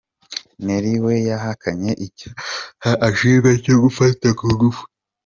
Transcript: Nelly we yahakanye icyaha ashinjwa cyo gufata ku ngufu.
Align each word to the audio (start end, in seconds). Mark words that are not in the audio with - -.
Nelly 0.65 0.93
we 1.05 1.13
yahakanye 1.29 1.91
icyaha 2.05 2.91
ashinjwa 3.07 3.49
cyo 3.63 3.75
gufata 3.83 4.27
ku 4.37 4.45
ngufu. 4.55 4.83